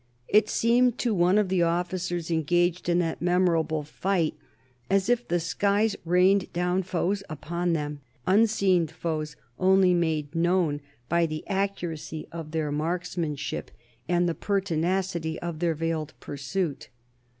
It 0.27 0.49
seemed 0.49 0.97
to 0.97 1.13
one 1.13 1.37
of 1.37 1.47
the 1.47 1.61
officers 1.61 2.31
engaged 2.31 2.89
in 2.89 2.97
that 2.97 3.21
memorable 3.21 3.83
fight 3.83 4.33
as 4.89 5.09
if 5.09 5.27
the 5.27 5.39
skies 5.39 5.95
rained 6.05 6.51
down 6.53 6.81
foes 6.81 7.21
upon 7.29 7.73
them, 7.73 8.01
unseen 8.25 8.87
foes 8.87 9.35
only 9.59 9.93
made 9.93 10.33
known 10.33 10.81
by 11.07 11.27
the 11.27 11.45
accuracy 11.47 12.27
of 12.31 12.49
their 12.49 12.71
marksmanship 12.71 13.69
and 14.09 14.27
the 14.27 14.33
pertinacity 14.33 15.39
of 15.39 15.59
their 15.59 15.75
veiled 15.75 16.15
pursuit. 16.19 16.89